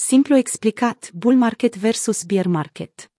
Simplu 0.00 0.36
explicat, 0.36 1.10
bull 1.12 1.36
market 1.36 1.76
versus 1.76 2.22
bear 2.22 2.46
market. 2.46 3.12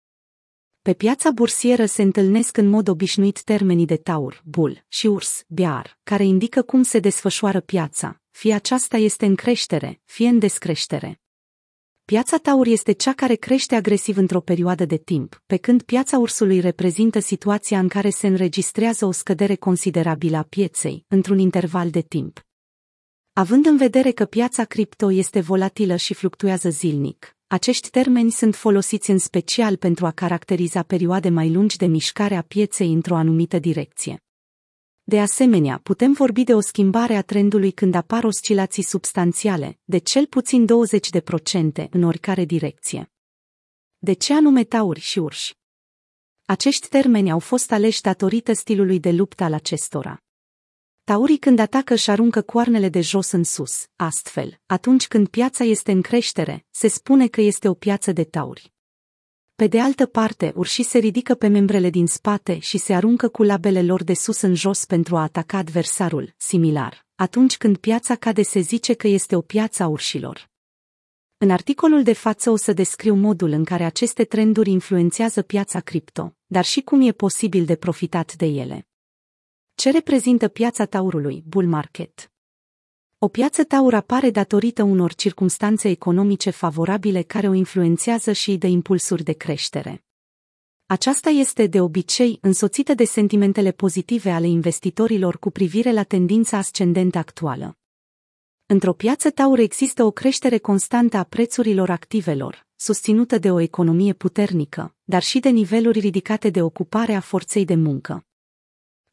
Pe 0.81 0.93
piața 0.93 1.31
bursieră 1.31 1.85
se 1.85 2.01
întâlnesc 2.01 2.57
în 2.57 2.67
mod 2.69 2.87
obișnuit 2.87 3.43
termenii 3.43 3.85
de 3.85 3.97
taur, 3.97 4.41
bull, 4.45 4.85
și 4.87 5.07
urs, 5.07 5.43
bear, 5.47 5.97
care 6.03 6.23
indică 6.23 6.61
cum 6.61 6.83
se 6.83 6.99
desfășoară 6.99 7.59
piața, 7.59 8.21
fie 8.31 8.53
aceasta 8.53 8.97
este 8.97 9.25
în 9.25 9.35
creștere, 9.35 10.01
fie 10.05 10.27
în 10.27 10.39
descreștere. 10.39 11.21
Piața 12.05 12.37
taur 12.37 12.67
este 12.67 12.91
cea 12.91 13.13
care 13.13 13.35
crește 13.35 13.75
agresiv 13.75 14.17
într-o 14.17 14.41
perioadă 14.41 14.85
de 14.85 14.97
timp, 14.97 15.43
pe 15.45 15.57
când 15.57 15.81
piața 15.81 16.17
ursului 16.17 16.59
reprezintă 16.59 17.19
situația 17.19 17.79
în 17.79 17.87
care 17.87 18.09
se 18.09 18.27
înregistrează 18.27 19.05
o 19.05 19.11
scădere 19.11 19.55
considerabilă 19.55 20.37
a 20.37 20.43
pieței, 20.43 21.05
într-un 21.07 21.39
interval 21.39 21.89
de 21.89 22.01
timp. 22.01 22.47
Având 23.39 23.65
în 23.65 23.77
vedere 23.77 24.11
că 24.11 24.25
piața 24.25 24.65
cripto 24.65 25.11
este 25.11 25.39
volatilă 25.39 25.95
și 25.95 26.13
fluctuează 26.13 26.69
zilnic, 26.69 27.37
acești 27.47 27.89
termeni 27.89 28.31
sunt 28.31 28.55
folosiți 28.55 29.09
în 29.09 29.17
special 29.17 29.77
pentru 29.77 30.05
a 30.05 30.11
caracteriza 30.11 30.83
perioade 30.83 31.29
mai 31.29 31.51
lungi 31.51 31.77
de 31.77 31.85
mișcare 31.85 32.35
a 32.35 32.41
pieței 32.41 32.93
într-o 32.93 33.15
anumită 33.15 33.59
direcție. 33.59 34.23
De 35.03 35.19
asemenea, 35.19 35.79
putem 35.83 36.13
vorbi 36.13 36.43
de 36.43 36.53
o 36.53 36.59
schimbare 36.59 37.15
a 37.15 37.21
trendului 37.21 37.71
când 37.71 37.95
apar 37.95 38.23
oscilații 38.23 38.83
substanțiale, 38.83 39.79
de 39.83 39.97
cel 39.97 40.25
puțin 40.25 40.67
20% 41.85 41.89
în 41.89 42.03
oricare 42.03 42.45
direcție. 42.45 43.11
De 43.97 44.13
ce 44.13 44.33
anume 44.33 44.63
tauri 44.63 44.99
și 44.99 45.19
urși? 45.19 45.53
Acești 46.45 46.87
termeni 46.87 47.31
au 47.31 47.39
fost 47.39 47.71
aleși 47.71 48.01
datorită 48.01 48.53
stilului 48.53 48.99
de 48.99 49.11
luptă 49.11 49.43
al 49.43 49.53
acestora. 49.53 50.23
Taurii 51.09 51.37
când 51.37 51.59
atacă 51.59 51.95
și 51.95 52.09
aruncă 52.09 52.41
coarnele 52.41 52.89
de 52.89 53.01
jos 53.01 53.31
în 53.31 53.43
sus, 53.43 53.87
astfel, 53.95 54.59
atunci 54.65 55.07
când 55.07 55.27
piața 55.27 55.63
este 55.63 55.91
în 55.91 56.01
creștere, 56.01 56.65
se 56.71 56.87
spune 56.87 57.27
că 57.27 57.41
este 57.41 57.67
o 57.67 57.73
piață 57.73 58.11
de 58.11 58.23
tauri. 58.23 58.73
Pe 59.55 59.67
de 59.67 59.79
altă 59.79 60.05
parte, 60.05 60.53
urșii 60.55 60.83
se 60.83 60.97
ridică 60.97 61.35
pe 61.35 61.47
membrele 61.47 61.89
din 61.89 62.07
spate 62.07 62.59
și 62.59 62.77
se 62.77 62.93
aruncă 62.93 63.27
cu 63.27 63.43
labele 63.43 63.81
lor 63.83 64.03
de 64.03 64.13
sus 64.13 64.41
în 64.41 64.55
jos 64.55 64.85
pentru 64.85 65.17
a 65.17 65.21
ataca 65.21 65.57
adversarul, 65.57 66.33
similar. 66.37 67.05
Atunci 67.15 67.57
când 67.57 67.77
piața 67.77 68.15
cade 68.15 68.41
se 68.41 68.59
zice 68.59 68.93
că 68.93 69.07
este 69.07 69.35
o 69.35 69.41
piață 69.41 69.83
a 69.83 69.87
urșilor. 69.87 70.49
În 71.37 71.49
articolul 71.49 72.03
de 72.03 72.13
față 72.13 72.49
o 72.49 72.55
să 72.55 72.73
descriu 72.73 73.15
modul 73.15 73.49
în 73.49 73.63
care 73.63 73.83
aceste 73.83 74.23
trenduri 74.23 74.69
influențează 74.69 75.41
piața 75.41 75.79
cripto, 75.79 76.35
dar 76.45 76.65
și 76.65 76.81
cum 76.81 77.01
e 77.01 77.11
posibil 77.11 77.65
de 77.65 77.75
profitat 77.75 78.35
de 78.35 78.45
ele. 78.45 78.88
Ce 79.79 79.91
reprezintă 79.91 80.47
piața 80.47 80.85
taurului, 80.85 81.43
bull 81.47 81.67
market? 81.67 82.31
O 83.19 83.27
piață 83.27 83.63
taur 83.63 83.93
apare 83.93 84.29
datorită 84.29 84.83
unor 84.83 85.13
circumstanțe 85.13 85.89
economice 85.89 86.49
favorabile 86.49 87.21
care 87.21 87.47
o 87.47 87.53
influențează 87.53 88.31
și 88.31 88.49
îi 88.49 88.57
dă 88.57 88.67
impulsuri 88.67 89.23
de 89.23 89.33
creștere. 89.33 90.03
Aceasta 90.85 91.29
este 91.29 91.67
de 91.67 91.81
obicei 91.81 92.37
însoțită 92.41 92.93
de 92.93 93.03
sentimentele 93.03 93.71
pozitive 93.71 94.31
ale 94.31 94.47
investitorilor 94.47 95.39
cu 95.39 95.49
privire 95.49 95.91
la 95.91 96.03
tendința 96.03 96.57
ascendentă 96.57 97.17
actuală. 97.17 97.77
Într-o 98.65 98.93
piață 98.93 99.29
taur 99.29 99.59
există 99.59 100.03
o 100.03 100.11
creștere 100.11 100.57
constantă 100.57 101.17
a 101.17 101.23
prețurilor 101.23 101.89
activelor, 101.89 102.67
susținută 102.75 103.37
de 103.37 103.51
o 103.51 103.59
economie 103.59 104.13
puternică, 104.13 104.95
dar 105.03 105.21
și 105.21 105.39
de 105.39 105.49
niveluri 105.49 105.99
ridicate 105.99 106.49
de 106.49 106.61
ocupare 106.61 107.13
a 107.13 107.19
forței 107.19 107.65
de 107.65 107.75
muncă. 107.75 108.23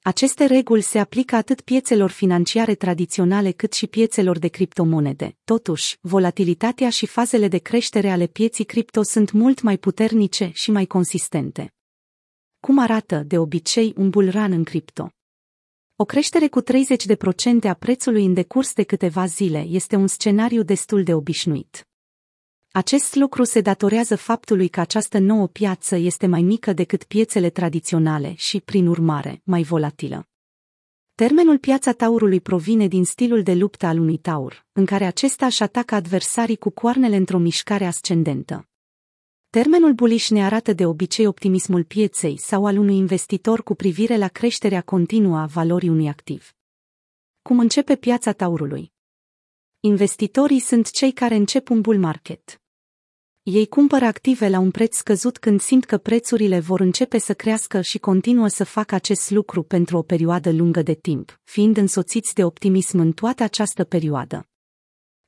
Aceste 0.06 0.44
reguli 0.44 0.82
se 0.82 0.98
aplică 0.98 1.36
atât 1.36 1.60
piețelor 1.60 2.10
financiare 2.10 2.74
tradiționale 2.74 3.50
cât 3.50 3.72
și 3.72 3.86
piețelor 3.86 4.38
de 4.38 4.48
criptomonede. 4.48 5.36
Totuși, 5.44 5.96
volatilitatea 6.00 6.90
și 6.90 7.06
fazele 7.06 7.48
de 7.48 7.58
creștere 7.58 8.10
ale 8.10 8.26
pieții 8.26 8.64
cripto 8.64 9.02
sunt 9.02 9.30
mult 9.30 9.62
mai 9.62 9.76
puternice 9.78 10.50
și 10.54 10.70
mai 10.70 10.84
consistente. 10.84 11.74
Cum 12.60 12.78
arată, 12.78 13.22
de 13.26 13.38
obicei, 13.38 13.92
un 13.96 14.10
bull 14.10 14.30
run 14.30 14.52
în 14.52 14.64
cripto? 14.64 15.10
O 15.96 16.04
creștere 16.04 16.48
cu 16.48 16.62
30% 16.62 16.64
a 17.62 17.74
prețului 17.74 18.24
în 18.24 18.34
decurs 18.34 18.72
de 18.72 18.82
câteva 18.82 19.26
zile 19.26 19.58
este 19.58 19.96
un 19.96 20.06
scenariu 20.06 20.62
destul 20.62 21.02
de 21.02 21.14
obișnuit. 21.14 21.86
Acest 22.76 23.14
lucru 23.14 23.44
se 23.44 23.60
datorează 23.60 24.16
faptului 24.16 24.68
că 24.68 24.80
această 24.80 25.18
nouă 25.18 25.46
piață 25.46 25.96
este 25.96 26.26
mai 26.26 26.42
mică 26.42 26.72
decât 26.72 27.04
piețele 27.04 27.50
tradiționale 27.50 28.34
și, 28.34 28.60
prin 28.60 28.86
urmare, 28.86 29.40
mai 29.44 29.62
volatilă. 29.62 30.28
Termenul 31.14 31.58
piața 31.58 31.92
taurului 31.92 32.40
provine 32.40 32.86
din 32.86 33.04
stilul 33.04 33.42
de 33.42 33.54
luptă 33.54 33.86
al 33.86 33.98
unui 33.98 34.16
taur, 34.18 34.66
în 34.72 34.86
care 34.86 35.04
acesta 35.04 35.46
își 35.46 35.62
atacă 35.62 35.94
adversarii 35.94 36.56
cu 36.56 36.70
coarnele 36.70 37.16
într-o 37.16 37.38
mișcare 37.38 37.84
ascendentă. 37.86 38.68
Termenul 39.50 39.92
bullish 39.92 40.28
ne 40.28 40.44
arată 40.44 40.72
de 40.72 40.86
obicei 40.86 41.26
optimismul 41.26 41.84
pieței 41.84 42.38
sau 42.38 42.66
al 42.66 42.76
unui 42.78 42.96
investitor 42.96 43.62
cu 43.62 43.74
privire 43.74 44.16
la 44.16 44.28
creșterea 44.28 44.82
continuă 44.82 45.38
a 45.38 45.46
valorii 45.46 45.88
unui 45.88 46.08
activ. 46.08 46.54
Cum 47.42 47.58
începe 47.58 47.96
piața 47.96 48.32
taurului? 48.32 48.92
Investitorii 49.80 50.60
sunt 50.60 50.90
cei 50.90 51.12
care 51.12 51.34
încep 51.34 51.68
un 51.68 51.80
bull 51.80 51.98
market. 51.98 52.60
Ei 53.48 53.66
cumpără 53.66 54.04
active 54.04 54.48
la 54.48 54.58
un 54.58 54.70
preț 54.70 54.96
scăzut 54.96 55.38
când 55.38 55.60
simt 55.60 55.84
că 55.84 55.98
prețurile 55.98 56.60
vor 56.60 56.80
începe 56.80 57.18
să 57.18 57.34
crească 57.34 57.80
și 57.80 57.98
continuă 57.98 58.48
să 58.48 58.64
facă 58.64 58.94
acest 58.94 59.30
lucru 59.30 59.62
pentru 59.62 59.96
o 59.96 60.02
perioadă 60.02 60.52
lungă 60.52 60.82
de 60.82 60.94
timp, 60.94 61.40
fiind 61.44 61.76
însoțiți 61.76 62.34
de 62.34 62.44
optimism 62.44 62.98
în 62.98 63.12
toată 63.12 63.42
această 63.42 63.84
perioadă. 63.84 64.48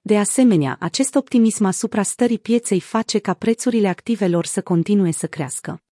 De 0.00 0.18
asemenea, 0.18 0.76
acest 0.80 1.14
optimism 1.14 1.64
asupra 1.64 2.02
stării 2.02 2.38
pieței 2.38 2.80
face 2.80 3.18
ca 3.18 3.34
prețurile 3.34 3.88
activelor 3.88 4.44
să 4.44 4.62
continue 4.62 5.10
să 5.10 5.26
crească. 5.26 5.82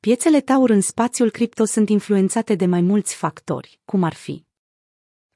Piețele 0.00 0.40
taur 0.40 0.70
în 0.70 0.80
spațiul 0.80 1.30
cripto 1.30 1.64
sunt 1.64 1.88
influențate 1.88 2.54
de 2.54 2.66
mai 2.66 2.80
mulți 2.80 3.14
factori, 3.14 3.80
cum 3.84 4.02
ar 4.02 4.14
fi 4.14 4.44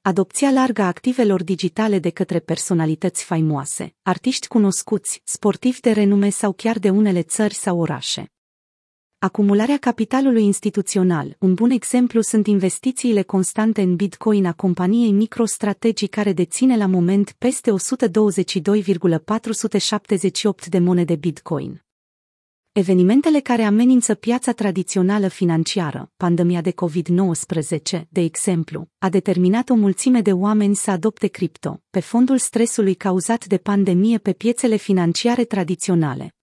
adopția 0.08 0.50
largă 0.50 0.82
a 0.82 0.86
activelor 0.86 1.42
digitale 1.42 1.98
de 1.98 2.10
către 2.10 2.38
personalități 2.38 3.24
faimoase, 3.24 3.94
artiști 4.02 4.46
cunoscuți, 4.46 5.20
sportivi 5.24 5.80
de 5.80 5.90
renume 5.90 6.28
sau 6.28 6.52
chiar 6.52 6.78
de 6.78 6.90
unele 6.90 7.22
țări 7.22 7.54
sau 7.54 7.78
orașe. 7.78 8.32
Acumularea 9.18 9.76
capitalului 9.76 10.44
instituțional. 10.44 11.36
Un 11.38 11.54
bun 11.54 11.70
exemplu 11.70 12.20
sunt 12.20 12.46
investițiile 12.46 13.22
constante 13.22 13.82
în 13.82 13.96
Bitcoin 13.96 14.46
a 14.46 14.52
companiei 14.52 15.12
MicroStrategy 15.12 16.06
care 16.06 16.32
deține 16.32 16.76
la 16.76 16.86
moment 16.86 17.34
peste 17.38 17.70
122,478 17.70 20.66
de 20.66 20.78
monede 20.78 21.16
Bitcoin. 21.16 21.82
Evenimentele 22.72 23.40
care 23.40 23.62
amenință 23.62 24.14
piața 24.14 24.52
tradițională 24.52 25.28
financiară, 25.28 26.12
pandemia 26.16 26.60
de 26.60 26.72
COVID-19, 26.72 28.02
de 28.08 28.20
exemplu, 28.20 28.88
a 28.98 29.08
determinat 29.08 29.68
o 29.68 29.74
mulțime 29.74 30.20
de 30.20 30.32
oameni 30.32 30.76
să 30.76 30.90
adopte 30.90 31.26
cripto, 31.26 31.82
pe 31.90 32.00
fondul 32.00 32.38
stresului 32.38 32.94
cauzat 32.94 33.46
de 33.46 33.58
pandemie 33.58 34.18
pe 34.18 34.32
piețele 34.32 34.76
financiare 34.76 35.44
tradiționale. 35.44 36.34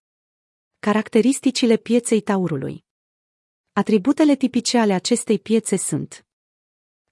Caracteristicile 0.78 1.76
pieței 1.76 2.20
taurului 2.20 2.84
Atributele 3.72 4.34
tipice 4.34 4.78
ale 4.78 4.92
acestei 4.92 5.38
piețe 5.38 5.76
sunt 5.76 6.26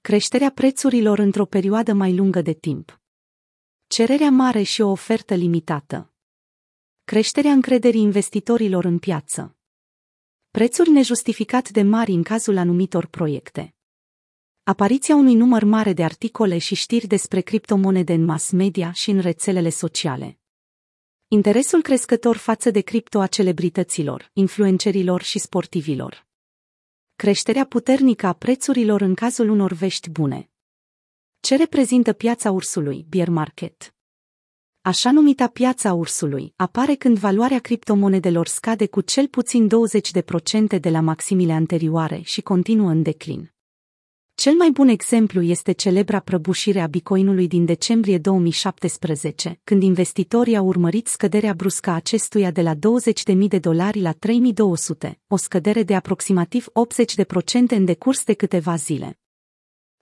creșterea 0.01 0.51
prețurilor 0.51 1.19
într-o 1.19 1.45
perioadă 1.45 1.93
mai 1.93 2.15
lungă 2.15 2.43
de 2.43 2.53
timp, 2.53 3.01
cererea 3.87 4.31
mare 4.31 4.63
și 4.63 4.81
o 4.81 4.91
ofertă 4.91 5.35
limitată, 5.35 6.14
creșterea 7.05 7.53
încrederii 7.53 8.01
investitorilor 8.01 8.85
în 8.85 8.99
piață. 8.99 9.57
Prețuri 10.51 10.91
nejustificat 10.91 11.71
de 11.71 11.83
mari 11.83 12.13
în 12.13 12.23
cazul 12.23 12.57
anumitor 12.57 13.07
proiecte. 13.07 13.75
Apariția 14.63 15.15
unui 15.15 15.35
număr 15.35 15.65
mare 15.65 15.93
de 15.93 16.05
articole 16.05 16.59
și 16.59 16.75
știri 16.75 17.07
despre 17.07 17.41
criptomonede 17.41 18.13
în 18.13 18.25
mass 18.25 18.51
media 18.51 18.93
și 18.93 19.11
în 19.11 19.21
rețelele 19.21 19.69
sociale. 19.69 20.39
Interesul 21.29 21.83
crescător 21.83 22.37
față 22.37 22.71
de 22.71 22.81
cripto 22.81 23.21
a 23.21 23.27
celebrităților, 23.27 24.31
influencerilor 24.33 25.23
și 25.23 25.39
sportivilor. 25.39 26.27
Creșterea 27.17 27.67
puternică 27.67 28.27
a 28.27 28.33
prețurilor 28.33 29.01
în 29.01 29.15
cazul 29.15 29.49
unor 29.49 29.73
vești 29.73 30.11
bune. 30.11 30.51
Ce 31.41 31.57
reprezintă 31.57 32.13
piața 32.13 32.51
ursului, 32.51 33.05
bear 33.09 33.29
market? 33.29 33.95
Așa 34.87 35.13
numita 35.13 35.47
piața 35.47 35.93
ursului, 35.93 36.53
apare 36.57 36.95
când 36.95 37.19
valoarea 37.19 37.59
criptomonedelor 37.59 38.47
scade 38.47 38.87
cu 38.87 39.01
cel 39.01 39.27
puțin 39.27 39.69
20% 40.77 40.81
de 40.81 40.91
la 40.91 41.01
maximile 41.01 41.53
anterioare 41.53 42.21
și 42.25 42.41
continuă 42.41 42.91
în 42.91 43.03
declin. 43.03 43.53
Cel 44.35 44.53
mai 44.53 44.71
bun 44.71 44.89
exemplu 44.89 45.43
este 45.43 45.73
celebra 45.73 46.21
prăbușire 46.21 46.81
a 46.81 46.87
bitcoinului 46.87 47.47
din 47.47 47.65
decembrie 47.65 48.19
2017, 48.19 49.61
când 49.65 49.83
investitorii 49.83 50.57
au 50.57 50.67
urmărit 50.67 51.07
scăderea 51.07 51.55
bruscă 51.55 51.91
a 51.91 51.95
acestuia 51.95 52.51
de 52.51 52.63
la 52.63 52.75
20.000 52.75 52.79
de 53.49 53.59
dolari 53.59 54.01
la 54.01 54.13
3.200, 54.13 55.13
o 55.29 55.37
scădere 55.37 55.83
de 55.83 55.95
aproximativ 55.95 56.67
80% 56.67 57.77
în 57.77 57.85
decurs 57.85 58.25
de 58.25 58.33
câteva 58.33 58.77
zile. 58.77 59.19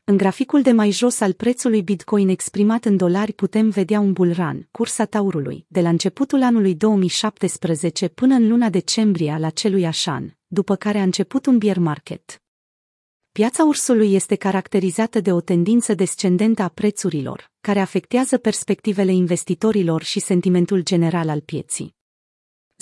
În 0.04 0.16
graficul 0.16 0.62
de 0.62 0.72
mai 0.72 0.90
jos 0.90 1.20
al 1.20 1.32
prețului 1.32 1.82
Bitcoin 1.82 2.28
exprimat 2.28 2.84
în 2.84 2.96
dolari 2.96 3.32
putem 3.32 3.68
vedea 3.68 4.00
un 4.00 4.12
bull 4.12 4.32
run, 4.32 4.68
cursa 4.70 5.04
taurului, 5.04 5.64
de 5.68 5.80
la 5.80 5.88
începutul 5.88 6.42
anului 6.42 6.74
2017 6.74 8.08
până 8.08 8.34
în 8.34 8.48
luna 8.48 8.68
decembrie 8.68 9.30
al 9.30 9.44
acelui 9.44 9.88
an, 10.04 10.30
după 10.46 10.76
care 10.76 10.98
a 10.98 11.02
început 11.02 11.46
un 11.46 11.58
bear 11.58 11.78
market. 11.78 12.42
Piața 13.32 13.64
ursului 13.64 14.14
este 14.14 14.34
caracterizată 14.34 15.20
de 15.20 15.32
o 15.32 15.40
tendință 15.40 15.94
descendentă 15.94 16.62
a 16.62 16.68
prețurilor, 16.68 17.50
care 17.60 17.80
afectează 17.80 18.38
perspectivele 18.38 19.12
investitorilor 19.12 20.02
și 20.02 20.20
sentimentul 20.20 20.82
general 20.82 21.28
al 21.28 21.40
pieții 21.40 21.94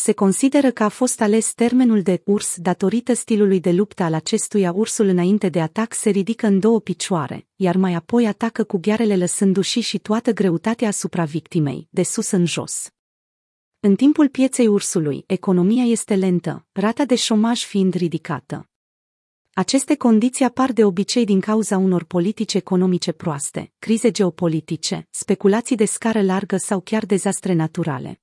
se 0.01 0.13
consideră 0.13 0.71
că 0.71 0.83
a 0.83 0.89
fost 0.89 1.21
ales 1.21 1.53
termenul 1.55 2.03
de 2.03 2.23
urs 2.25 2.57
datorită 2.57 3.13
stilului 3.13 3.61
de 3.61 3.73
luptă 3.73 4.03
al 4.03 4.15
acestuia 4.15 4.73
ursul 4.73 5.07
înainte 5.07 5.49
de 5.49 5.61
atac 5.61 5.95
se 5.95 6.11
ridică 6.11 6.47
în 6.47 6.59
două 6.59 6.81
picioare, 6.81 7.47
iar 7.57 7.77
mai 7.77 7.95
apoi 7.95 8.27
atacă 8.27 8.65
cu 8.65 8.79
ghearele 8.79 9.17
lăsându-și 9.17 9.81
și 9.81 9.99
toată 9.99 10.33
greutatea 10.33 10.89
asupra 10.89 11.25
victimei, 11.25 11.89
de 11.91 12.03
sus 12.03 12.31
în 12.31 12.47
jos. 12.47 12.91
În 13.81 13.95
timpul 13.95 14.29
pieței 14.29 14.67
ursului, 14.67 15.25
economia 15.27 15.85
este 15.85 16.15
lentă, 16.15 16.67
rata 16.73 17.05
de 17.05 17.15
șomaj 17.15 17.65
fiind 17.65 17.95
ridicată. 17.95 18.69
Aceste 19.53 19.97
condiții 19.97 20.45
apar 20.45 20.73
de 20.73 20.85
obicei 20.85 21.25
din 21.25 21.41
cauza 21.41 21.77
unor 21.77 22.05
politici 22.05 22.55
economice 22.55 23.13
proaste, 23.13 23.73
crize 23.79 24.11
geopolitice, 24.11 25.07
speculații 25.11 25.77
de 25.77 25.85
scară 25.85 26.23
largă 26.23 26.57
sau 26.57 26.81
chiar 26.81 27.07
dezastre 27.07 27.53
naturale 27.53 28.20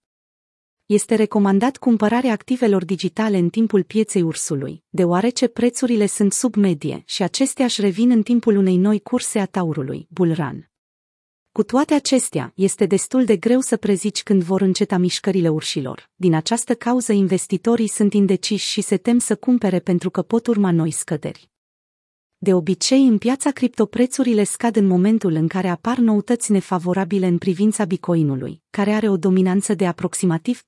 este 0.87 1.15
recomandat 1.15 1.77
cumpărarea 1.77 2.31
activelor 2.31 2.85
digitale 2.85 3.37
în 3.37 3.49
timpul 3.49 3.83
pieței 3.83 4.21
ursului, 4.21 4.83
deoarece 4.89 5.47
prețurile 5.47 6.05
sunt 6.05 6.33
sub 6.33 6.55
medie 6.55 7.03
și 7.05 7.23
acestea 7.23 7.65
își 7.65 7.81
revin 7.81 8.09
în 8.09 8.23
timpul 8.23 8.55
unei 8.55 8.77
noi 8.77 8.99
curse 8.99 9.39
a 9.39 9.45
taurului, 9.45 10.07
bulran. 10.09 10.71
Cu 11.51 11.63
toate 11.63 11.93
acestea, 11.93 12.51
este 12.55 12.85
destul 12.85 13.25
de 13.25 13.37
greu 13.37 13.59
să 13.59 13.77
prezici 13.77 14.23
când 14.23 14.43
vor 14.43 14.61
înceta 14.61 14.97
mișcările 14.97 15.49
urșilor. 15.49 16.09
Din 16.15 16.33
această 16.33 16.75
cauză 16.75 17.11
investitorii 17.11 17.87
sunt 17.87 18.13
indeciși 18.13 18.69
și 18.69 18.81
se 18.81 18.97
tem 18.97 19.17
să 19.17 19.35
cumpere 19.35 19.79
pentru 19.79 20.09
că 20.09 20.21
pot 20.21 20.47
urma 20.47 20.71
noi 20.71 20.91
scăderi. 20.91 21.49
De 22.39 22.53
obicei, 22.53 23.07
în 23.07 23.17
piața 23.17 23.51
criptoprețurile 23.51 24.43
scad 24.43 24.75
în 24.75 24.87
momentul 24.87 25.33
în 25.33 25.47
care 25.47 25.67
apar 25.67 25.97
noutăți 25.97 26.51
nefavorabile 26.51 27.27
în 27.27 27.37
privința 27.37 27.85
bitcoinului, 27.85 28.61
care 28.69 28.91
are 28.91 29.09
o 29.09 29.17
dominanță 29.17 29.73
de 29.73 29.87
aproximativ 29.87 30.63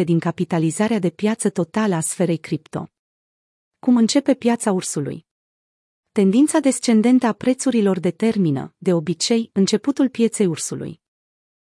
40% 0.00 0.04
din 0.04 0.18
capitalizarea 0.18 0.98
de 0.98 1.10
piață 1.10 1.50
totală 1.50 1.94
a 1.94 2.00
sferei 2.00 2.36
cripto. 2.36 2.88
Cum 3.78 3.96
începe 3.96 4.34
piața 4.34 4.72
ursului? 4.72 5.26
Tendința 6.12 6.58
descendentă 6.58 7.26
a 7.26 7.32
prețurilor 7.32 8.00
determină, 8.00 8.74
de 8.78 8.92
obicei, 8.92 9.50
începutul 9.52 10.08
pieței 10.08 10.46
ursului. 10.46 11.00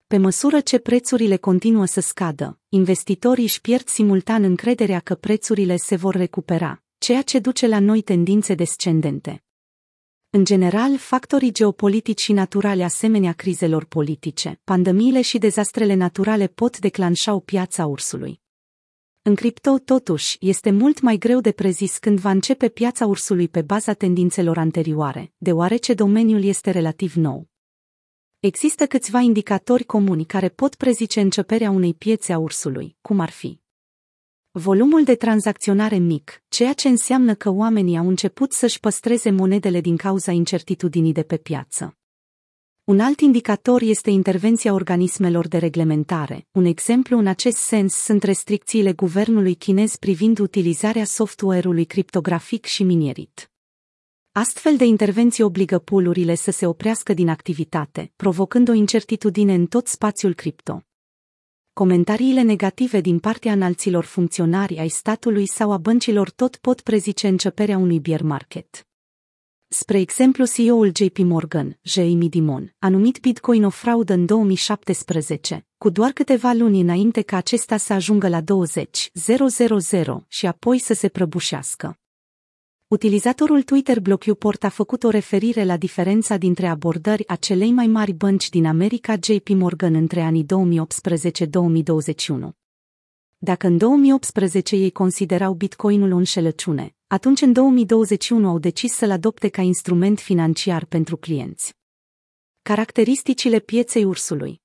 Pe 0.07 0.17
măsură 0.17 0.61
ce 0.61 0.79
prețurile 0.79 1.37
continuă 1.37 1.85
să 1.85 2.01
scadă, 2.01 2.59
investitorii 2.69 3.45
își 3.45 3.61
pierd 3.61 3.89
simultan 3.89 4.43
încrederea 4.43 5.01
că 5.01 5.15
prețurile 5.15 5.77
se 5.77 5.97
vor 5.97 6.15
recupera, 6.15 6.82
ceea 7.03 7.23
ce 7.23 7.39
duce 7.39 7.67
la 7.67 7.79
noi 7.79 8.03
tendințe 8.03 8.55
descendente. 8.55 9.45
În 10.31 10.45
general, 10.45 10.97
factorii 10.97 11.53
geopolitici 11.53 12.21
și 12.21 12.33
naturale 12.33 12.85
asemenea 12.85 13.33
crizelor 13.33 13.85
politice, 13.85 14.61
pandemiile 14.65 15.21
și 15.21 15.39
dezastrele 15.39 15.95
naturale 15.95 16.47
pot 16.47 16.79
declanșa 16.79 17.35
o 17.35 17.41
piață 17.41 17.81
a 17.83 17.87
ursului. 17.87 18.41
În 19.23 19.35
cripto, 19.35 19.79
totuși, 19.79 20.37
este 20.41 20.71
mult 20.71 21.01
mai 21.01 21.17
greu 21.17 21.41
de 21.41 21.53
prezis 21.53 21.99
când 21.99 22.19
va 22.19 22.31
începe 22.31 22.69
piața 22.69 23.07
ursului 23.07 23.49
pe 23.49 23.63
baza 23.63 23.93
tendințelor 23.93 24.59
anterioare, 24.59 25.33
deoarece 25.37 25.95
domeniul 25.95 26.45
este 26.45 26.71
relativ 26.71 27.15
nou. 27.15 27.49
Există 28.39 28.87
câțiva 28.87 29.21
indicatori 29.21 29.85
comuni 29.85 30.25
care 30.25 30.49
pot 30.49 30.75
prezice 30.75 31.21
începerea 31.21 31.71
unei 31.71 31.95
piețe 31.95 32.33
a 32.33 32.39
ursului, 32.39 32.97
cum 33.01 33.21
ar 33.21 33.31
fi 33.31 33.62
volumul 34.55 35.05
de 35.05 35.15
tranzacționare 35.15 35.97
mic, 35.97 36.43
ceea 36.49 36.73
ce 36.73 36.89
înseamnă 36.89 37.35
că 37.35 37.51
oamenii 37.51 37.97
au 37.97 38.09
început 38.09 38.53
să-și 38.53 38.81
păstreze 38.81 39.31
monedele 39.31 39.81
din 39.81 39.97
cauza 39.97 40.33
incertitudinii 40.33 41.13
de 41.13 41.23
pe 41.23 41.37
piață. 41.37 41.97
Un 42.85 43.01
alt 43.01 43.21
indicator 43.21 43.83
este 43.83 44.11
intervenția 44.11 44.73
organismelor 44.73 45.49
de 45.49 45.59
reglementare. 45.59 46.47
Un 46.51 46.65
exemplu 46.65 47.19
în 47.19 47.27
acest 47.27 47.57
sens 47.57 47.95
sunt 47.95 48.23
restricțiile 48.23 48.93
guvernului 48.93 49.55
chinez 49.55 49.97
privind 49.97 50.39
utilizarea 50.39 51.05
software-ului 51.05 51.85
criptografic 51.85 52.65
și 52.65 52.83
minierit. 52.83 53.51
Astfel 54.33 54.77
de 54.77 54.85
intervenții 54.85 55.43
obligă 55.43 55.79
pulurile 55.79 56.35
să 56.35 56.51
se 56.51 56.67
oprească 56.67 57.15
din 57.15 57.29
activitate, 57.29 58.13
provocând 58.17 58.69
o 58.69 58.73
incertitudine 58.73 59.55
în 59.55 59.67
tot 59.67 59.87
spațiul 59.87 60.35
cripto. 60.35 60.83
Comentariile 61.75 62.43
negative 62.43 63.01
din 63.01 63.19
partea 63.19 63.53
înalților 63.53 64.05
funcționari 64.05 64.79
ai 64.79 64.89
statului 64.89 65.47
sau 65.47 65.73
a 65.73 65.77
băncilor 65.77 66.31
tot 66.31 66.57
pot 66.57 66.81
prezice 66.81 67.29
începerea 67.29 67.79
unui 67.79 68.01
bear 68.01 68.23
market. 68.23 68.87
Spre 69.69 69.99
exemplu, 69.99 70.47
CEO-ul 70.47 70.93
JP 70.95 71.19
Morgan, 71.19 71.79
Jamie 71.83 72.29
Dimon, 72.29 72.75
a 72.79 72.89
numit 72.89 73.19
Bitcoin 73.21 73.65
o 73.65 73.71
fraudă 73.71 74.13
în 74.13 74.27
2017, 74.27 75.67
cu 75.79 75.89
doar 75.91 76.11
câteva 76.11 76.53
luni 76.53 76.81
înainte 76.81 77.23
ca 77.23 77.37
acesta 77.37 77.77
să 77.77 77.93
ajungă 77.93 78.29
la 78.29 78.41
20.000 78.41 78.47
și 80.29 80.47
apoi 80.47 80.79
să 80.79 80.95
se 80.95 81.09
prăbușească. 81.09 82.02
Utilizatorul 82.93 83.63
Twitter 83.63 84.01
BlockUport 84.01 84.65
a 84.65 84.69
făcut 84.69 85.03
o 85.03 85.09
referire 85.09 85.65
la 85.65 85.77
diferența 85.77 86.37
dintre 86.37 86.67
abordări 86.67 87.29
a 87.29 87.37
celei 87.37 87.71
mai 87.71 87.87
mari 87.87 88.13
bănci 88.13 88.49
din 88.49 88.67
America 88.67 89.15
JP 89.15 89.49
Morgan 89.49 89.95
între 89.95 90.21
anii 90.21 90.45
2018-2021. 90.45 90.47
Dacă 93.39 93.67
în 93.67 93.79
2018 93.79 94.77
ei 94.77 94.91
considerau 94.91 95.55
Bitcoinul 95.55 96.13
o 96.13 96.17
înșelăciune, 96.17 96.95
atunci 97.07 97.41
în 97.41 97.53
2021 97.53 98.49
au 98.49 98.59
decis 98.59 98.93
să-l 98.93 99.11
adopte 99.11 99.49
ca 99.49 99.63
instrument 99.63 100.21
financiar 100.21 100.85
pentru 100.85 101.17
clienți. 101.17 101.75
Caracteristicile 102.63 103.59
pieței 103.59 104.05
ursului 104.05 104.61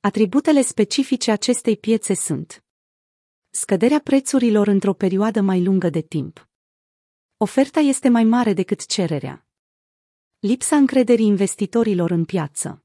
Atributele 0.00 0.62
specifice 0.62 1.30
acestei 1.30 1.76
piețe 1.76 2.14
sunt 2.14 2.64
scăderea 3.50 4.00
prețurilor 4.00 4.66
într-o 4.66 4.94
perioadă 4.94 5.40
mai 5.40 5.62
lungă 5.62 5.90
de 5.90 6.00
timp, 6.00 6.48
Oferta 7.44 7.80
este 7.80 8.08
mai 8.08 8.24
mare 8.24 8.52
decât 8.52 8.86
cererea. 8.86 9.46
Lipsa 10.38 10.76
încrederii 10.76 11.26
investitorilor 11.26 12.10
în 12.10 12.24
piață. 12.24 12.84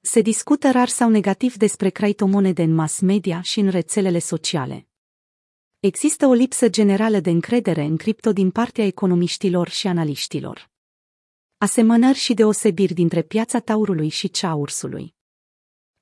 Se 0.00 0.20
discută 0.20 0.70
rar 0.70 0.88
sau 0.88 1.10
negativ 1.10 1.54
despre 1.54 1.88
criptomonede 1.90 2.62
în 2.62 2.74
mass 2.74 3.00
media 3.00 3.40
și 3.40 3.60
în 3.60 3.68
rețelele 3.68 4.18
sociale. 4.18 4.88
Există 5.80 6.26
o 6.26 6.32
lipsă 6.32 6.68
generală 6.68 7.20
de 7.20 7.30
încredere 7.30 7.82
în 7.82 7.96
cripto 7.96 8.32
din 8.32 8.50
partea 8.50 8.84
economiștilor 8.84 9.68
și 9.68 9.86
analiștilor. 9.86 10.70
Asemănări 11.58 12.18
și 12.18 12.34
deosebiri 12.34 12.94
dintre 12.94 13.22
piața 13.22 13.60
taurului 13.60 14.08
și 14.08 14.30
cea 14.30 14.48
a 14.48 14.54
ursului. 14.54 15.14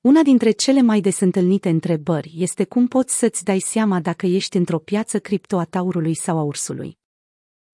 Una 0.01 0.21
dintre 0.21 0.51
cele 0.51 0.81
mai 0.81 1.01
des 1.01 1.19
întâlnite 1.19 1.69
întrebări 1.69 2.33
este 2.35 2.63
cum 2.63 2.87
poți 2.87 3.17
să-ți 3.17 3.43
dai 3.43 3.59
seama 3.59 3.99
dacă 3.99 4.25
ești 4.25 4.57
într-o 4.57 4.79
piață 4.79 5.19
cripto 5.19 5.57
a 5.57 5.65
taurului 5.65 6.13
sau 6.13 6.37
a 6.37 6.41
ursului. 6.41 6.99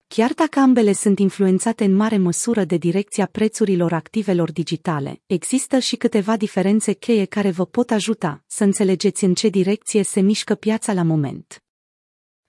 Chiar 0.08 0.32
dacă 0.32 0.58
ambele 0.60 0.92
sunt 0.92 1.18
influențate 1.18 1.84
în 1.84 1.94
mare 1.94 2.16
măsură 2.16 2.64
de 2.64 2.76
direcția 2.76 3.26
prețurilor 3.26 3.92
activelor 3.92 4.52
digitale, 4.52 5.20
există 5.26 5.78
și 5.78 5.96
câteva 5.96 6.36
diferențe 6.36 6.92
cheie 6.92 7.24
care 7.24 7.50
vă 7.50 7.66
pot 7.66 7.90
ajuta 7.90 8.44
să 8.46 8.64
înțelegeți 8.64 9.24
în 9.24 9.34
ce 9.34 9.48
direcție 9.48 10.02
se 10.02 10.20
mișcă 10.20 10.54
piața 10.54 10.92
la 10.92 11.02
moment. 11.02 11.62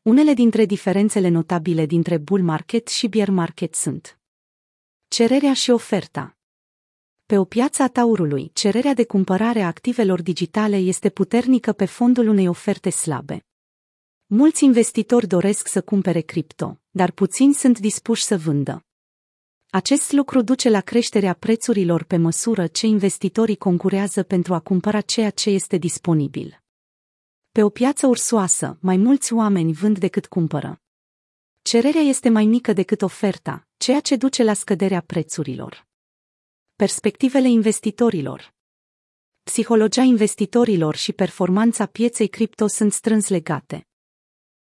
Unele 0.01 0.33
dintre 0.33 0.65
diferențele 0.65 1.27
notabile 1.27 1.85
dintre 1.85 2.17
bull 2.17 2.43
market 2.43 2.87
și 2.87 3.07
bear 3.07 3.29
market 3.29 3.75
sunt 3.75 4.19
cererea 5.07 5.53
și 5.53 5.69
oferta. 5.69 6.37
Pe 7.25 7.37
o 7.37 7.43
piață 7.43 7.83
a 7.83 7.87
taurului, 7.87 8.51
cererea 8.53 8.93
de 8.93 9.05
cumpărare 9.05 9.61
a 9.61 9.67
activelor 9.67 10.21
digitale 10.21 10.75
este 10.75 11.09
puternică 11.09 11.71
pe 11.71 11.85
fondul 11.85 12.27
unei 12.27 12.47
oferte 12.47 12.89
slabe. 12.89 13.43
Mulți 14.25 14.63
investitori 14.63 15.27
doresc 15.27 15.67
să 15.67 15.81
cumpere 15.81 16.21
cripto, 16.21 16.79
dar 16.99 17.11
puțini 17.11 17.53
sunt 17.53 17.79
dispuși 17.79 18.23
să 18.23 18.37
vândă. 18.37 18.85
Acest 19.69 20.11
lucru 20.11 20.41
duce 20.41 20.69
la 20.69 20.81
creșterea 20.81 21.33
prețurilor 21.33 22.03
pe 22.03 22.17
măsură 22.17 22.67
ce 22.67 22.85
investitorii 22.85 23.55
concurează 23.55 24.23
pentru 24.23 24.53
a 24.53 24.59
cumpăra 24.59 25.01
ceea 25.01 25.29
ce 25.29 25.49
este 25.49 25.77
disponibil. 25.77 26.61
Pe 27.51 27.63
o 27.63 27.69
piață 27.69 28.07
ursoasă, 28.07 28.77
mai 28.81 28.97
mulți 28.97 29.33
oameni 29.33 29.73
vând 29.73 29.97
decât 29.99 30.27
cumpără. 30.27 30.81
Cererea 31.61 32.01
este 32.01 32.29
mai 32.29 32.45
mică 32.45 32.73
decât 32.73 33.01
oferta, 33.01 33.67
ceea 33.77 33.99
ce 33.99 34.15
duce 34.15 34.43
la 34.43 34.53
scăderea 34.53 35.01
prețurilor. 35.01 35.87
Perspectivele 36.75 37.47
investitorilor 37.47 38.53
Psihologia 39.43 40.01
investitorilor 40.01 40.95
și 40.95 41.13
performanța 41.13 41.85
pieței 41.85 42.27
cripto 42.27 42.67
sunt 42.67 42.93
strâns 42.93 43.27
legate. 43.27 43.88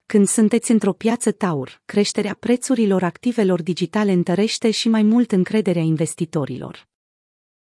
Când 0.08 0.28
sunteți 0.28 0.72
într-o 0.72 0.94
piață 0.94 1.32
taur, 1.32 1.82
creșterea 1.86 2.38
prețurilor 2.40 3.04
activelor 3.04 3.62
digitale 3.62 4.12
întărește 4.12 4.72
și 4.72 4.90
mai 4.90 5.04
mult 5.04 5.32
încrederea 5.32 5.82
investitorilor. 5.82 6.88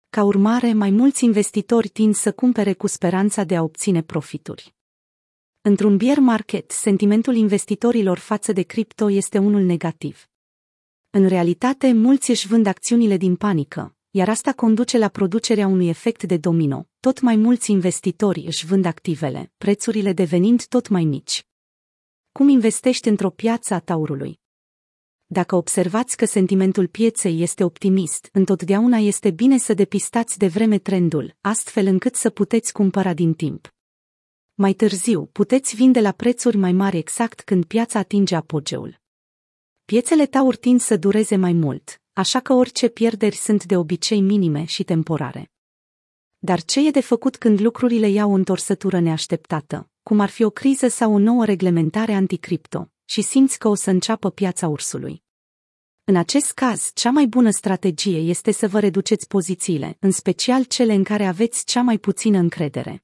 Ca 0.09 0.23
urmare, 0.23 0.73
mai 0.73 0.89
mulți 0.89 1.23
investitori 1.23 1.87
tind 1.87 2.15
să 2.15 2.31
cumpere 2.31 2.73
cu 2.73 2.87
speranța 2.87 3.43
de 3.43 3.55
a 3.55 3.63
obține 3.63 4.03
profituri. 4.03 4.75
Într-un 5.61 5.97
bear 5.97 6.17
market, 6.19 6.71
sentimentul 6.71 7.35
investitorilor 7.35 8.17
față 8.17 8.51
de 8.51 8.61
cripto 8.61 9.11
este 9.11 9.37
unul 9.37 9.61
negativ. 9.61 10.27
În 11.09 11.27
realitate, 11.27 11.93
mulți 11.93 12.29
își 12.29 12.47
vând 12.47 12.65
acțiunile 12.65 13.17
din 13.17 13.35
panică, 13.35 13.95
iar 14.11 14.29
asta 14.29 14.53
conduce 14.53 14.97
la 14.97 15.07
producerea 15.07 15.67
unui 15.67 15.87
efect 15.87 16.23
de 16.23 16.37
domino. 16.37 16.87
Tot 16.99 17.21
mai 17.21 17.35
mulți 17.35 17.71
investitori 17.71 18.43
își 18.45 18.65
vând 18.65 18.85
activele, 18.85 19.51
prețurile 19.57 20.13
devenind 20.13 20.65
tot 20.65 20.87
mai 20.87 21.03
mici. 21.03 21.46
Cum 22.37 22.47
investești 22.47 23.07
într-o 23.07 23.29
piață 23.29 23.73
a 23.73 23.79
taurului? 23.79 24.39
Dacă 25.25 25.55
observați 25.55 26.17
că 26.17 26.25
sentimentul 26.25 26.87
pieței 26.87 27.41
este 27.41 27.63
optimist, 27.63 28.29
întotdeauna 28.31 28.97
este 28.97 29.31
bine 29.31 29.57
să 29.57 29.73
depistați 29.73 30.37
de 30.37 30.47
vreme 30.47 30.77
trendul, 30.77 31.35
astfel 31.41 31.85
încât 31.85 32.15
să 32.15 32.29
puteți 32.29 32.73
cumpăra 32.73 33.13
din 33.13 33.33
timp. 33.33 33.73
Mai 34.53 34.73
târziu, 34.73 35.25
puteți 35.25 35.75
vinde 35.75 35.99
la 35.99 36.11
prețuri 36.11 36.57
mai 36.57 36.71
mari 36.71 36.97
exact 36.97 37.41
când 37.41 37.65
piața 37.65 37.99
atinge 37.99 38.35
apogeul. 38.35 38.99
Piețele 39.85 40.25
taur 40.25 40.55
tind 40.55 40.81
să 40.81 40.97
dureze 40.97 41.35
mai 41.35 41.53
mult, 41.53 42.01
așa 42.13 42.39
că 42.39 42.53
orice 42.53 42.87
pierderi 42.87 43.35
sunt 43.35 43.65
de 43.65 43.77
obicei 43.77 44.21
minime 44.21 44.63
și 44.63 44.83
temporare. 44.83 45.51
Dar 46.37 46.63
ce 46.63 46.87
e 46.87 46.91
de 46.91 47.01
făcut 47.01 47.37
când 47.37 47.59
lucrurile 47.59 48.09
iau 48.09 48.31
o 48.31 48.33
întorsătură 48.33 48.99
neașteptată, 48.99 49.89
cum 50.07 50.19
ar 50.19 50.29
fi 50.29 50.43
o 50.43 50.49
criză 50.49 50.87
sau 50.87 51.13
o 51.13 51.17
nouă 51.17 51.45
reglementare 51.45 52.13
anticripto, 52.13 52.91
și 53.05 53.21
simți 53.21 53.59
că 53.59 53.67
o 53.67 53.75
să 53.75 53.89
înceapă 53.89 54.29
piața 54.29 54.67
ursului? 54.67 55.23
În 56.03 56.15
acest 56.15 56.51
caz, 56.51 56.91
cea 56.93 57.11
mai 57.11 57.25
bună 57.25 57.49
strategie 57.49 58.17
este 58.17 58.51
să 58.51 58.67
vă 58.67 58.79
reduceți 58.79 59.27
pozițiile, 59.27 59.97
în 59.99 60.11
special 60.11 60.63
cele 60.63 60.93
în 60.93 61.03
care 61.03 61.25
aveți 61.25 61.65
cea 61.65 61.81
mai 61.81 61.97
puțină 61.97 62.37
încredere. 62.37 63.03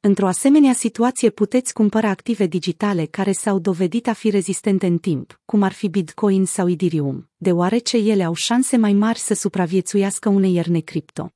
Într-o 0.00 0.26
asemenea 0.26 0.72
situație 0.72 1.30
puteți 1.30 1.72
cumpăra 1.72 2.08
active 2.08 2.46
digitale 2.46 3.04
care 3.04 3.32
s-au 3.32 3.58
dovedit 3.58 4.06
a 4.06 4.12
fi 4.12 4.30
rezistente 4.30 4.86
în 4.86 4.98
timp, 4.98 5.40
cum 5.44 5.62
ar 5.62 5.72
fi 5.72 5.88
Bitcoin 5.88 6.44
sau 6.44 6.68
Ethereum, 6.68 7.30
deoarece 7.36 7.96
ele 7.96 8.24
au 8.24 8.34
șanse 8.34 8.76
mai 8.76 8.92
mari 8.92 9.18
să 9.18 9.34
supraviețuiască 9.34 10.28
unei 10.28 10.54
ierne 10.54 10.80
cripto. 10.80 11.32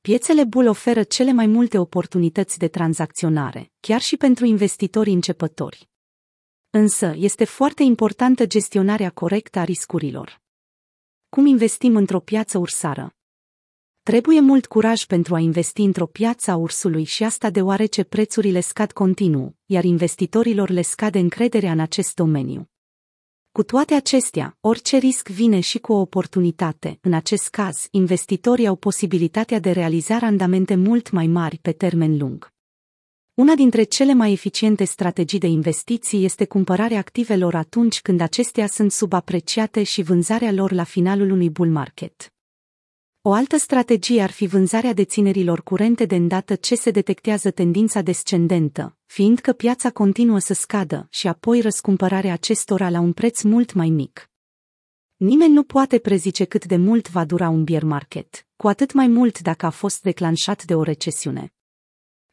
Piețele 0.00 0.44
bull 0.44 0.66
oferă 0.66 1.02
cele 1.02 1.32
mai 1.32 1.46
multe 1.46 1.78
oportunități 1.78 2.58
de 2.58 2.68
tranzacționare, 2.68 3.72
chiar 3.80 4.00
și 4.00 4.16
pentru 4.16 4.44
investitori 4.44 5.10
începători. 5.10 5.88
Însă, 6.70 7.14
este 7.16 7.44
foarte 7.44 7.82
importantă 7.82 8.46
gestionarea 8.46 9.10
corectă 9.10 9.58
a 9.58 9.64
riscurilor. 9.64 10.40
Cum 11.28 11.46
investim 11.46 11.96
într-o 11.96 12.20
piață 12.20 12.58
ursară? 12.58 13.12
Trebuie 14.02 14.40
mult 14.40 14.66
curaj 14.66 15.04
pentru 15.04 15.34
a 15.34 15.38
investi 15.38 15.82
într-o 15.82 16.06
piață 16.06 16.50
a 16.50 16.56
ursului 16.56 17.04
și 17.04 17.24
asta 17.24 17.50
deoarece 17.50 18.04
prețurile 18.04 18.60
scad 18.60 18.92
continuu, 18.92 19.56
iar 19.66 19.84
investitorilor 19.84 20.68
le 20.68 20.82
scade 20.82 21.18
încrederea 21.18 21.72
în 21.72 21.80
acest 21.80 22.14
domeniu. 22.14 22.70
Cu 23.58 23.64
toate 23.64 23.94
acestea, 23.94 24.56
orice 24.60 24.96
risc 24.96 25.28
vine 25.28 25.60
și 25.60 25.78
cu 25.78 25.92
o 25.92 26.00
oportunitate. 26.00 26.98
În 27.02 27.12
acest 27.12 27.48
caz, 27.48 27.86
investitorii 27.90 28.66
au 28.66 28.76
posibilitatea 28.76 29.58
de 29.58 29.70
realiza 29.70 30.18
randamente 30.18 30.74
mult 30.74 31.10
mai 31.10 31.26
mari 31.26 31.58
pe 31.62 31.72
termen 31.72 32.18
lung. 32.18 32.52
Una 33.34 33.54
dintre 33.54 33.82
cele 33.82 34.14
mai 34.14 34.32
eficiente 34.32 34.84
strategii 34.84 35.38
de 35.38 35.46
investiții 35.46 36.24
este 36.24 36.44
cumpărarea 36.44 36.98
activelor 36.98 37.54
atunci 37.54 38.00
când 38.00 38.20
acestea 38.20 38.66
sunt 38.66 38.92
subapreciate 38.92 39.82
și 39.82 40.02
vânzarea 40.02 40.52
lor 40.52 40.72
la 40.72 40.84
finalul 40.84 41.30
unui 41.30 41.50
bull 41.50 41.70
market. 41.70 42.32
O 43.22 43.32
altă 43.32 43.56
strategie 43.56 44.22
ar 44.22 44.30
fi 44.30 44.46
vânzarea 44.46 44.92
deținerilor 44.92 45.62
curente 45.62 46.04
de 46.04 46.16
îndată 46.16 46.54
ce 46.54 46.74
se 46.74 46.90
detectează 46.90 47.50
tendința 47.50 48.00
descendentă, 48.00 48.96
fiindcă 49.06 49.52
piața 49.52 49.90
continuă 49.90 50.38
să 50.38 50.54
scadă 50.54 51.06
și 51.10 51.28
apoi 51.28 51.60
răscumpărarea 51.60 52.32
acestora 52.32 52.90
la 52.90 53.00
un 53.00 53.12
preț 53.12 53.42
mult 53.42 53.72
mai 53.72 53.88
mic. 53.88 54.30
Nimeni 55.16 55.52
nu 55.52 55.62
poate 55.62 55.98
prezice 55.98 56.44
cât 56.44 56.64
de 56.64 56.76
mult 56.76 57.10
va 57.10 57.24
dura 57.24 57.48
un 57.48 57.64
bear 57.64 57.82
market, 57.82 58.46
cu 58.56 58.68
atât 58.68 58.92
mai 58.92 59.06
mult 59.06 59.40
dacă 59.40 59.66
a 59.66 59.70
fost 59.70 60.02
declanșat 60.02 60.64
de 60.64 60.74
o 60.74 60.82
recesiune. 60.82 61.52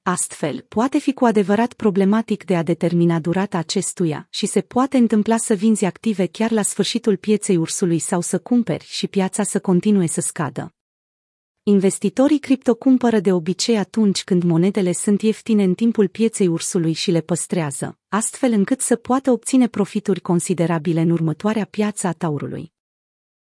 Astfel, 0.07 0.65
poate 0.67 0.97
fi 0.97 1.13
cu 1.13 1.25
adevărat 1.25 1.73
problematic 1.73 2.43
de 2.43 2.55
a 2.55 2.63
determina 2.63 3.19
durata 3.19 3.57
acestuia 3.57 4.27
și 4.29 4.45
se 4.45 4.61
poate 4.61 4.97
întâmpla 4.97 5.37
să 5.37 5.53
vinzi 5.53 5.85
active 5.85 6.25
chiar 6.25 6.51
la 6.51 6.61
sfârșitul 6.61 7.17
pieței 7.17 7.57
ursului 7.57 7.99
sau 7.99 8.21
să 8.21 8.39
cumperi 8.39 8.85
și 8.87 9.07
piața 9.07 9.43
să 9.43 9.59
continue 9.59 10.07
să 10.07 10.21
scadă. 10.21 10.73
Investitorii 11.63 12.39
cripto 12.39 12.75
cumpără 12.75 13.19
de 13.19 13.31
obicei 13.31 13.77
atunci 13.77 14.23
când 14.23 14.43
monedele 14.43 14.91
sunt 14.91 15.21
ieftine 15.21 15.63
în 15.63 15.73
timpul 15.73 16.07
pieței 16.07 16.47
ursului 16.47 16.93
și 16.93 17.11
le 17.11 17.21
păstrează, 17.21 17.97
astfel 18.09 18.51
încât 18.51 18.81
să 18.81 18.95
poată 18.95 19.31
obține 19.31 19.67
profituri 19.67 20.19
considerabile 20.19 21.01
în 21.01 21.09
următoarea 21.09 21.65
piață 21.65 22.07
a 22.07 22.11
taurului. 22.11 22.74